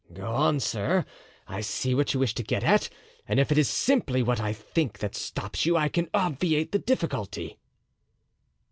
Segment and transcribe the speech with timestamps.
[0.11, 1.05] "Go on, sir,
[1.47, 2.89] I see what you wish to get at;
[3.27, 6.79] and if it is simply what I think that stops you, I can obviate the
[6.79, 7.59] difficulty."